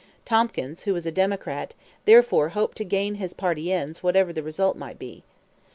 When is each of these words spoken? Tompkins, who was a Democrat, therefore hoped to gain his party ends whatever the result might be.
Tompkins, 0.25 0.85
who 0.85 0.95
was 0.95 1.05
a 1.05 1.11
Democrat, 1.11 1.75
therefore 2.05 2.49
hoped 2.57 2.75
to 2.77 2.83
gain 2.83 3.13
his 3.21 3.35
party 3.35 3.71
ends 3.71 4.01
whatever 4.01 4.33
the 4.33 4.41
result 4.41 4.75
might 4.75 4.97
be. 4.97 5.23